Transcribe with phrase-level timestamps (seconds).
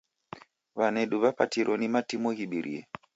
[0.77, 2.79] W'anedu w'apatiro ni matimo ghibirie.